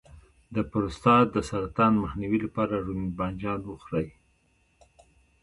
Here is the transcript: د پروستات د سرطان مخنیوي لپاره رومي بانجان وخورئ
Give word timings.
د 0.55 0.57
پروستات 0.71 1.25
د 1.33 1.37
سرطان 1.49 1.93
مخنیوي 2.03 2.39
لپاره 2.45 2.73
رومي 2.85 3.11
بانجان 3.19 3.59
وخورئ 3.65 4.07